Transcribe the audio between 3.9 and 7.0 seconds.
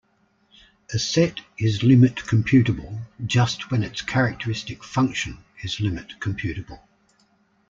characteristic function is limit computable.